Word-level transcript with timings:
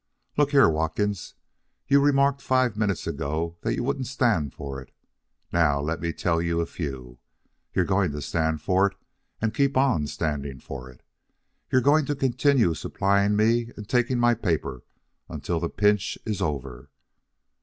Look 0.35 0.49
here, 0.49 0.67
Watkins, 0.67 1.35
you 1.87 2.01
remarked 2.03 2.41
five 2.41 2.75
minutes 2.75 3.05
ago 3.05 3.57
that 3.61 3.75
you 3.75 3.83
wouldn't 3.83 4.07
stand 4.07 4.51
for 4.51 4.81
it. 4.81 4.89
Now 5.53 5.79
let 5.79 6.01
me 6.01 6.11
tell 6.11 6.41
you 6.41 6.59
a 6.59 6.65
few. 6.65 7.19
You're 7.75 7.85
going 7.85 8.11
to 8.13 8.21
stand 8.23 8.63
for 8.63 8.87
it 8.87 8.97
and 9.43 9.53
keep 9.53 9.77
on 9.77 10.07
standin's 10.07 10.63
for 10.63 10.89
it. 10.89 11.03
You're 11.71 11.81
going 11.81 12.05
to 12.07 12.15
continue 12.15 12.73
supplying 12.73 13.35
me 13.35 13.69
and 13.77 13.87
taking 13.87 14.17
my 14.17 14.33
paper 14.33 14.81
until 15.29 15.59
the 15.59 15.69
pinch 15.69 16.17
is 16.25 16.41
over. 16.41 16.89